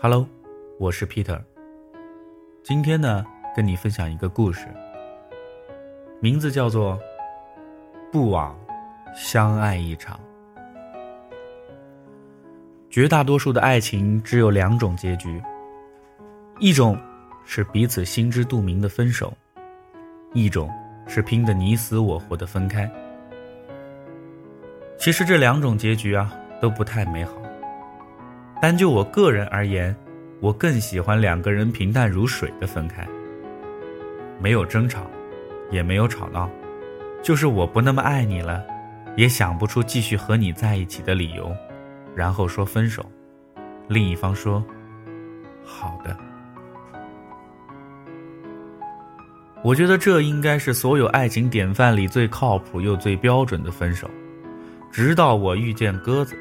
[0.00, 0.28] Hello，
[0.78, 1.40] 我是 Peter。
[2.62, 4.68] 今天呢，跟你分享一个故事，
[6.20, 6.94] 名字叫做
[8.12, 8.56] 《不枉
[9.12, 10.16] 相爱一场》。
[12.88, 15.42] 绝大多数的爱情只有两种结局，
[16.60, 16.96] 一种
[17.44, 19.36] 是彼此心知肚明的分手，
[20.32, 20.70] 一种
[21.08, 22.88] 是拼得你死我活的分开。
[24.96, 27.32] 其实这两种结局啊，都不太美好。
[28.60, 29.94] 单就我个人而言，
[30.40, 33.06] 我更喜欢两个人平淡如水的分开，
[34.40, 35.08] 没有争吵，
[35.70, 36.50] 也没有吵闹，
[37.22, 38.64] 就是我不那么爱你了，
[39.16, 41.54] 也想不出继续和你在一起的理由，
[42.16, 43.06] 然后说分手，
[43.86, 44.64] 另一方说
[45.64, 46.16] 好的。
[49.62, 54.10] 我觉得这应该是所有爱情典范里最靠谱又最标准的分手，
[54.90, 56.36] 直到我遇见鸽子。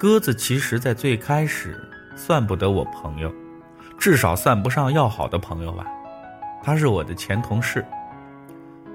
[0.00, 1.78] 鸽子其实，在最开始
[2.16, 3.30] 算不得我朋友，
[3.98, 5.84] 至少算不上要好的朋友吧。
[6.62, 7.84] 他是我的前同事，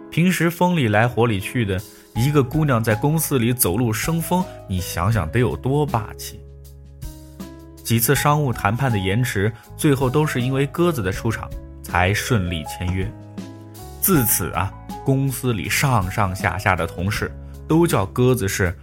[0.09, 1.79] 平时风里来火里去的
[2.15, 6.39] 一个姑娘，在公司里走路生风，你想想得有多霸气。
[7.83, 11.47] 几次商务谈判的延迟，最后都是因为鸽子的出场
[11.83, 13.07] 才顺利签约。
[14.01, 14.73] 自此啊，
[15.05, 17.31] 公司里上上下下的同事
[17.67, 18.75] 都叫鸽子是。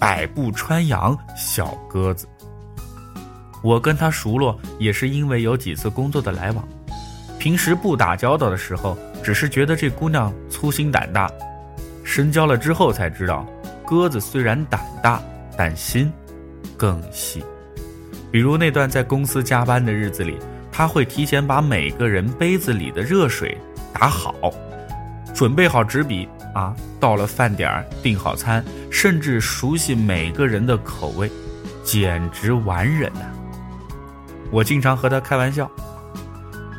[0.00, 2.26] 百步穿杨，小鸽子。
[3.62, 6.66] 我跟他熟络，也是因为有几次工作的来往。
[7.38, 11.30] 平时不打交道的时候，只是觉得这姑娘粗心胆大。
[12.02, 13.46] 深交了之后才知道，
[13.86, 15.22] 鸽子虽然胆大，
[15.54, 16.10] 但心
[16.78, 17.44] 更细。
[18.32, 20.38] 比如那段在公司加班的日子里，
[20.72, 23.54] 他会提前把每个人杯子里的热水
[23.92, 24.34] 打好，
[25.34, 26.26] 准备好纸笔。
[26.52, 31.30] 啊，到了饭点儿订好餐，甚至熟悉每个人的口味，
[31.84, 33.20] 简直完人呐！
[34.50, 35.70] 我经常和他开玩笑：“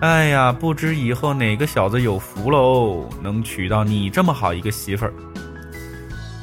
[0.02, 5.14] 哎呀，不知以后哪个小子有福喽，能娶到你这么好一个媳妇儿。”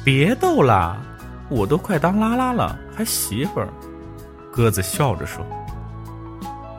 [0.03, 0.97] 别逗了，
[1.49, 3.69] 我都快当拉拉了，还媳妇儿？
[4.51, 5.45] 鸽子笑着说：“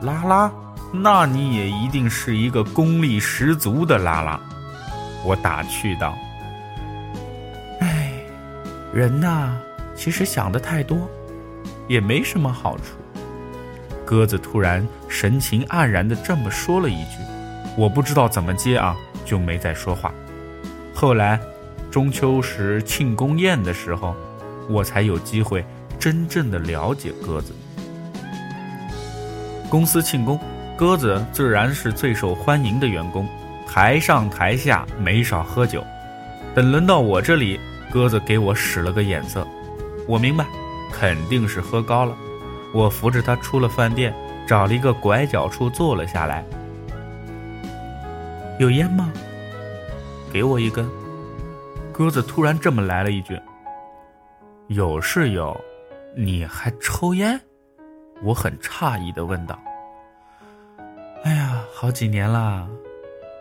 [0.03, 0.51] 拉拉，
[0.93, 4.41] 那你也一定是一个功力十足的拉拉。”
[5.25, 6.17] 我打趣道。
[8.93, 9.57] 人呐，
[9.95, 11.09] 其实想的太多，
[11.87, 12.97] 也没什么好处。
[14.05, 17.19] 鸽子突然神情黯然的这么说了一句，
[17.77, 20.13] 我不知道怎么接啊，就没再说话。
[20.93, 21.39] 后来，
[21.89, 24.17] 中秋时庆功宴的时候，
[24.69, 25.65] 我才有机会
[25.97, 27.55] 真正的了解鸽子。
[29.69, 30.37] 公司庆功，
[30.77, 33.29] 鸽子自然是最受欢迎的员工，
[33.69, 35.81] 台上台下没少喝酒。
[36.57, 37.61] 等轮到我这里。
[37.91, 39.47] 鸽子给我使了个眼色，
[40.07, 40.47] 我明白，
[40.93, 42.17] 肯定是喝高了。
[42.73, 44.15] 我扶着他出了饭店，
[44.47, 46.45] 找了一个拐角处坐了下来。
[48.61, 49.13] 有烟吗？
[50.33, 50.89] 给我一根。
[51.93, 53.39] 鸽子突然这么来了一句
[54.69, 55.59] ：“有是有，
[56.17, 57.39] 你还抽烟？”
[58.23, 59.59] 我很诧异的问道。
[61.25, 62.69] “哎呀，好几年了，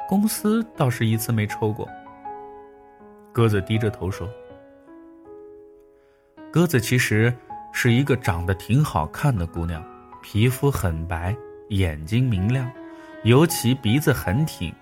[0.07, 1.87] 公司倒是一次没抽过。”
[3.31, 4.29] 鸽子低着头说。
[6.51, 7.33] 鸽子其实
[7.71, 9.83] 是一个长得挺好看的姑娘，
[10.21, 11.35] 皮肤很白，
[11.69, 12.69] 眼睛明亮，
[13.23, 14.73] 尤其鼻子很挺，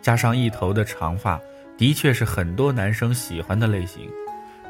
[0.00, 1.40] 加上一头的长发，
[1.76, 4.08] 的确是很多男生喜欢的类型。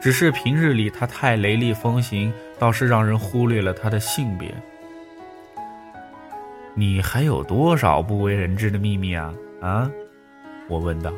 [0.01, 4.55] 只是平日里她太雷厉风行，倒是让人忽略了她的性别。
[6.75, 9.35] 你还有多少不为人知的秘密啊？
[9.61, 9.91] 啊？
[10.69, 11.11] 我问道。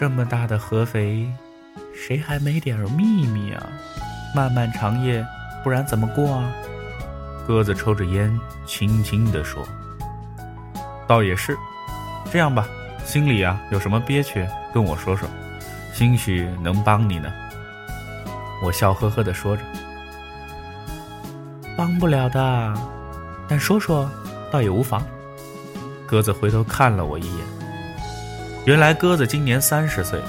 [0.00, 1.30] 这么大的合肥。
[1.94, 3.66] 谁还没点秘密啊？
[4.34, 5.22] 漫漫长夜，
[5.62, 6.50] 不然怎么过啊？
[7.46, 8.34] 鸽子抽着烟，
[8.64, 9.62] 轻轻地说
[11.06, 11.54] ：“倒也是，
[12.32, 12.66] 这样吧，
[13.04, 15.28] 心里啊有什么憋屈，跟我说说，
[15.92, 17.30] 兴许能帮你呢。”
[18.64, 19.62] 我笑呵呵地说着
[21.76, 22.74] ：“帮不了的，
[23.46, 24.10] 但说说
[24.50, 25.06] 倒也无妨。”
[26.08, 27.46] 鸽子回头看了我一眼，
[28.70, 30.20] 原来鸽子今年三十岁。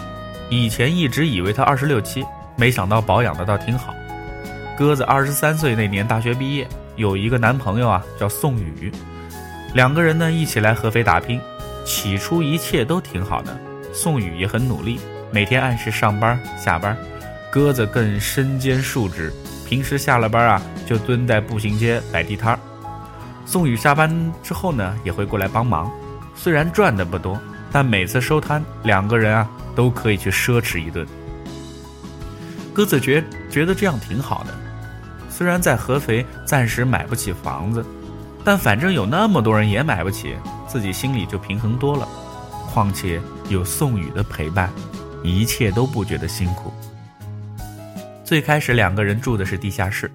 [0.49, 3.93] 以前一直以为她二十六七，没想到保养的倒挺好。
[4.75, 8.91] 鸽子二十三岁那年大学毕业，有一个男朋友啊，叫宋宇，
[9.75, 11.39] 两个人呢一起来合肥打拼。
[11.85, 13.55] 起初一切都挺好的，
[13.93, 14.99] 宋宇也很努力，
[15.29, 16.97] 每天按时上班下班。
[17.51, 19.31] 鸽子更身兼数职，
[19.67, 22.59] 平时下了班啊就蹲在步行街摆地摊儿。
[23.45, 25.91] 宋宇下班之后呢也会过来帮忙，
[26.33, 27.39] 虽然赚的不多，
[27.71, 29.49] 但每次收摊两个人啊。
[29.73, 31.07] 都可以去奢侈一顿。
[32.73, 34.53] 鸽子觉觉得这样挺好的，
[35.29, 37.81] 虽然在合肥暂时买不起房子，
[38.43, 40.35] 但反正有那么多人也买不起，
[40.67, 42.05] 自己心里就平衡多了。
[42.67, 44.69] 况且有宋宇的陪伴，
[45.23, 46.73] 一切都不觉得辛苦。
[48.25, 50.11] 最开始两个人住的是地下室，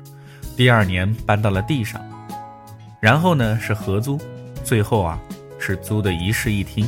[0.55, 1.99] 第二年搬到了地上，
[3.01, 4.21] 然后呢是合租，
[4.63, 5.19] 最后啊
[5.59, 6.87] 是租的一室一厅，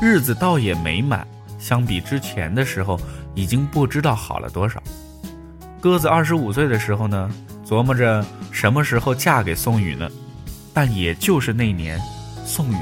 [0.00, 1.26] 日子倒也美满。
[1.58, 2.98] 相比之前的时候，
[3.34, 4.80] 已经不知道好了多少。
[5.80, 7.28] 鸽子二十五岁的时候呢，
[7.66, 10.08] 琢磨着什么时候嫁给宋宇呢？
[10.72, 12.00] 但也就是那年，
[12.44, 12.78] 宋宇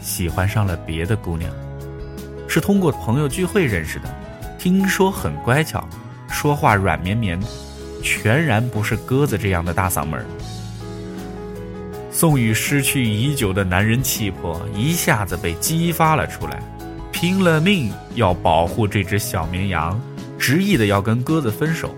[0.00, 1.52] 喜欢上了别的姑娘，
[2.48, 4.08] 是通过朋友聚会认识的，
[4.58, 5.88] 听说很乖巧，
[6.28, 7.40] 说话软绵绵，
[8.02, 10.24] 全然不是鸽子这样的大嗓门。
[12.22, 16.62] 宋宇失去已久的男人气魄一下子被激发了出来，
[17.10, 20.00] 拼了命要保护这只小绵羊，
[20.38, 21.92] 执意的要跟鸽子分手。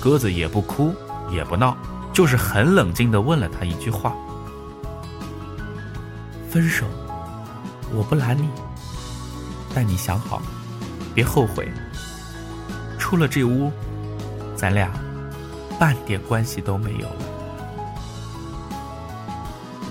[0.00, 0.94] 鸽子也不哭，
[1.30, 1.76] 也不闹，
[2.10, 4.16] 就是很冷静的问了他一句话
[6.48, 6.86] ：“分手，
[7.92, 8.48] 我不拦你，
[9.74, 10.40] 但你想好，
[11.14, 11.68] 别后悔。
[12.98, 13.70] 出了这屋，
[14.54, 14.90] 咱俩
[15.78, 17.25] 半点关系都没有。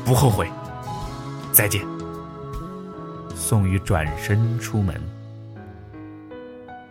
[0.05, 0.47] 不后悔，
[1.51, 1.83] 再见。”
[3.35, 4.95] 宋宇转身出门，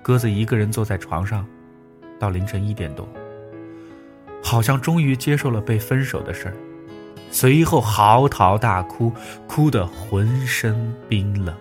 [0.02, 1.46] 鸽子一个人坐在床上。
[2.16, 3.06] 到凌晨一点多，
[4.42, 6.54] 好像终于接受了被分手的事儿，
[7.30, 9.12] 随后嚎啕大哭，
[9.48, 11.54] 哭得浑身冰冷。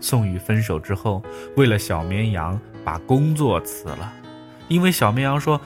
[0.00, 1.22] 宋宇分手之后，
[1.56, 4.12] 为了小绵羊把工作辞了，
[4.66, 5.58] 因为小绵羊说：“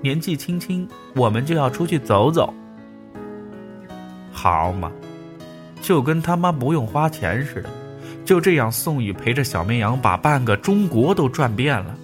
[0.00, 2.52] 年纪轻轻，我们就要出去走走。”
[4.34, 4.92] 好嘛，
[5.80, 7.70] 就跟他妈不用花钱似的。
[8.24, 11.94] 就这样，宋宇陪着小绵羊把半个中国都转遍了。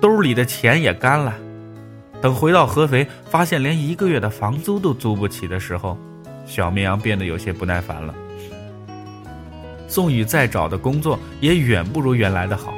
[0.00, 1.34] 兜里的钱也干了，
[2.20, 5.96] 等回到合肥，发现连一个月的房租都租不起的时候，
[6.46, 8.14] 小绵羊变得有些不耐烦了。
[9.86, 12.72] 宋宇再找的工作也远不如原来的好，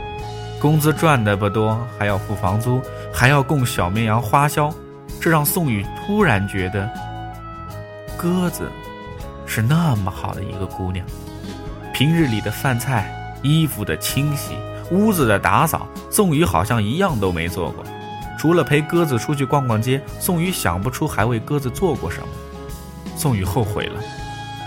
[0.61, 2.81] 工资赚的不多，还要付房租，
[3.12, 4.75] 还要供小绵羊花销，
[5.21, 6.91] 这让宋宇突然觉得，
[8.23, 8.71] 鸽子
[9.45, 11.05] 是那么好的一个姑娘，
[11.93, 14.53] 平日里的饭菜、衣服的清洗。
[14.93, 17.83] 屋子的打扫，宋宇好像一样都没做过，
[18.39, 22.29] 除了陪鸽子出去逛逛街，宋宇想不出还为鸽子做过什么。
[23.17, 24.01] 宋宇后悔了，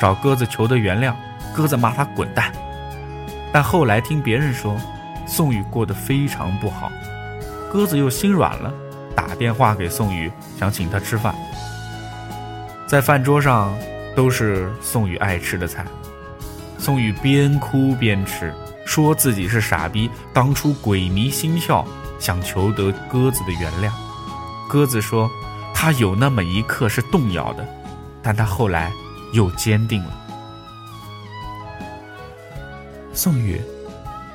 [0.01, 1.13] 找鸽子求得原谅，
[1.55, 2.51] 鸽子骂他滚蛋。
[3.53, 4.75] 但后来听别人说，
[5.25, 6.91] 宋宇过得非常不好，
[7.71, 8.69] 鸽子又心软了，
[9.15, 10.29] 打电话给宋宇，
[10.59, 11.33] 想请他吃饭。
[12.87, 13.75] 在饭桌上
[14.15, 15.83] 都是宋宇爱吃的菜，
[16.77, 18.53] 宋宇边哭边吃。
[18.85, 21.83] 说自己是傻逼，当初鬼迷心窍，
[22.19, 23.91] 想求得鸽子的原谅。
[24.69, 25.27] 鸽子说，
[25.73, 27.67] 他有那么一刻是动摇的，
[28.21, 28.91] 但他后来
[29.33, 30.13] 又坚定了。
[33.11, 33.59] 宋宇，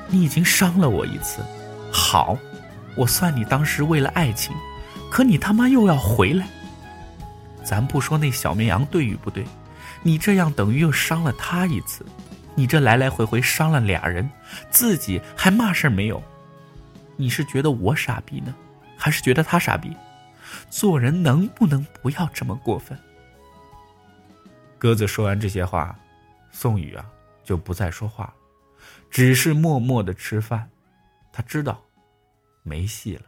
[0.09, 1.41] 你已经伤了我一次，
[1.89, 2.37] 好，
[2.97, 4.53] 我算你当时为了爱情，
[5.09, 6.45] 可你他妈又要回来。
[7.63, 9.45] 咱不说那小绵羊对与不对，
[10.03, 12.05] 你这样等于又伤了他一次。
[12.53, 14.29] 你这来来回回伤了俩人，
[14.69, 16.21] 自己还嘛事没有？
[17.15, 18.53] 你是觉得我傻逼呢，
[18.97, 19.95] 还是觉得他傻逼？
[20.69, 22.97] 做人能不能不要这么过分？
[24.77, 25.97] 鸽子说完这些话，
[26.51, 27.05] 宋宇啊
[27.43, 28.33] 就不再说话了，
[29.09, 30.69] 只是默默的吃饭。
[31.31, 31.81] 他知道
[32.63, 33.23] 没戏了。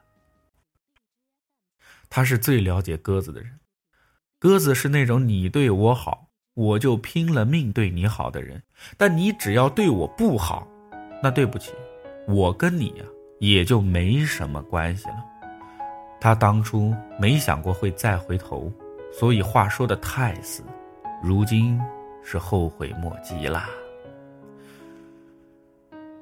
[2.10, 3.58] 他是最了解鸽子的人，
[4.43, 6.27] 鸽子是那种你对我好。
[6.53, 8.62] 我就拼了命对你好的人，
[8.97, 10.67] 但你只要对我不好，
[11.21, 11.71] 那对不起，
[12.27, 13.05] 我跟你呀
[13.39, 15.15] 也就没什么关系了。
[16.19, 18.69] 他当初没想过会再回头，
[19.13, 20.62] 所以话说的太死，
[21.23, 21.79] 如今
[22.21, 23.69] 是后悔莫及啦。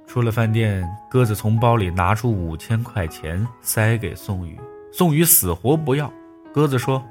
[0.06, 4.58] 出了饭店，鸽子从包里拿出五千块钱塞给宋宇，
[4.94, 6.10] 宋宇死活不要。
[6.54, 7.04] 鸽子说：“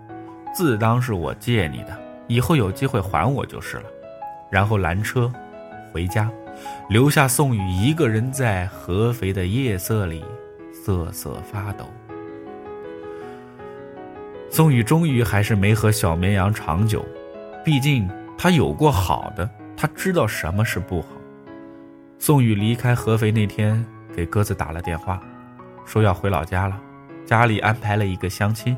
[0.55, 1.97] 自当是我借你的。”
[2.29, 3.85] 以后有机会还我就是了，
[4.51, 5.33] 然后拦车
[5.93, 6.31] 回家，
[6.89, 10.25] 留下宋宇一个人在合肥的夜色里
[10.73, 11.85] 瑟瑟发抖。
[14.49, 17.05] 宋宇终于还是没和小绵羊长久，
[17.65, 21.09] 毕竟他有过好的，他知道什么是不好。
[22.21, 25.21] 宋宇离开合肥那天，给鸽子打了电话，
[25.85, 26.81] 说要回老家了，
[27.27, 28.77] 家里安排了一个相亲，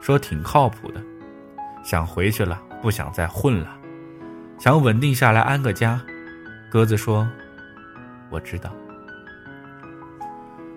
[0.00, 1.02] 说挺靠谱的，
[1.84, 2.60] 想回去了。
[2.82, 3.74] 不想再混了，
[4.58, 5.98] 想稳定下来安个家。
[6.70, 7.26] 鸽子说
[8.28, 8.70] ：“我知道。”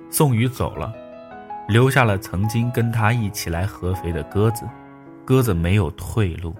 [0.09, 0.93] 宋宇走了，
[1.67, 4.65] 留下了曾经跟他一起来合肥的鸽子。
[5.25, 6.55] 鸽子没有退路，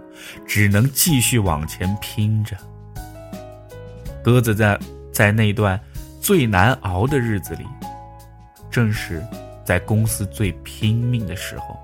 [0.46, 2.58] 只能继续往前拼着。
[4.22, 4.78] 鸽子在
[5.14, 5.80] 在那段
[6.20, 7.66] 最难熬的日子里，
[8.70, 9.26] 正是
[9.64, 11.80] 在公司最拼命的时候。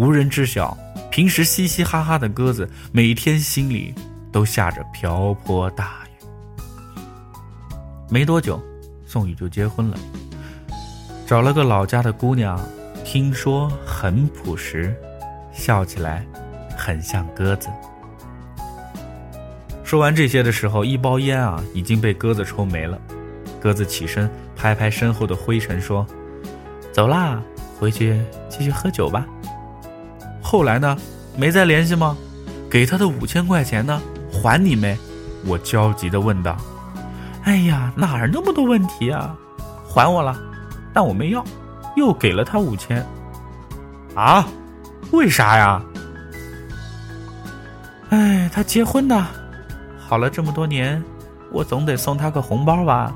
[0.00, 0.74] 无人知晓，
[1.10, 3.94] 平时嘻嘻哈哈的鸽子，每天心里
[4.32, 6.24] 都下着瓢泼大雨。
[8.08, 8.58] 没多久，
[9.04, 9.98] 宋宇就结婚了，
[11.26, 12.58] 找了个老家的姑娘。
[13.04, 14.94] 听说很朴实，
[15.52, 16.24] 笑起来
[16.74, 17.68] 很像鸽子。
[19.84, 22.98] 说完这些的时候，一包烟啊已经被鸽子抽没了。
[23.60, 26.06] 鸽子起身拍拍身后的灰尘，说
[26.90, 27.42] ：“走啦，
[27.78, 29.26] 回去继续喝酒吧。”
[30.50, 30.96] 后来呢？
[31.36, 32.16] 没再联系吗？
[32.68, 34.02] 给他的五千块钱呢？
[34.32, 34.98] 还你没？
[35.46, 36.56] 我焦急地问道。
[37.46, 39.32] “哎呀，哪儿那么多问题啊？
[39.88, 40.36] 还我了，
[40.92, 41.44] 但我没要。”
[41.94, 43.06] 又给了他五千，
[44.16, 44.44] 啊？
[45.12, 45.80] 为啥呀？
[48.08, 49.28] 哎，他结婚呢，
[50.00, 51.00] 好了这么多年，
[51.52, 53.14] 我总得送他个红包吧？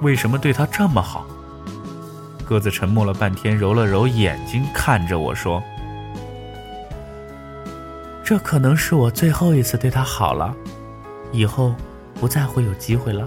[0.00, 1.24] 为什么对他这么好？
[2.50, 5.62] 鸽子沉默了半天，揉了揉眼睛，看着我说
[8.26, 10.52] ：“这可能是我最后一次对他好了，
[11.30, 11.72] 以后
[12.16, 13.24] 不再会有机会了。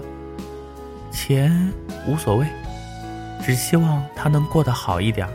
[1.10, 1.72] 钱
[2.06, 2.46] 无所谓。”
[3.42, 5.26] 只希望他能过得好一点。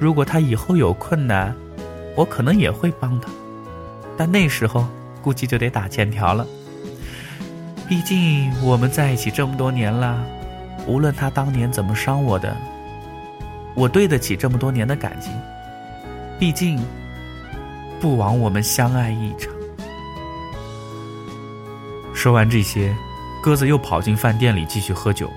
[0.00, 1.54] 如果他以后有困难，
[2.16, 3.28] 我可能也会帮他，
[4.16, 4.86] 但那时候
[5.20, 6.46] 估计就得打欠条了。
[7.86, 10.18] 毕竟我们在一起这么多年了，
[10.86, 12.56] 无论他当年怎么伤我的，
[13.74, 15.32] 我对得起这么多年的感情。
[16.38, 16.78] 毕竟，
[18.00, 19.52] 不枉我们相爱一场。
[22.14, 22.94] 说完这些，
[23.42, 25.30] 鸽子又跑进饭店里继续喝酒。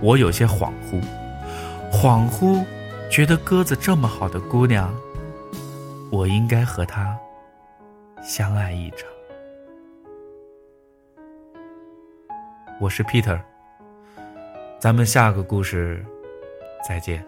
[0.00, 1.02] 我有些恍惚，
[1.90, 2.64] 恍惚，
[3.10, 4.94] 觉得鸽子这么好的姑娘，
[6.10, 7.16] 我应该和她
[8.22, 9.08] 相爱一场。
[12.80, 13.40] 我是 Peter，
[14.78, 16.04] 咱们下个故事
[16.86, 17.24] 再见。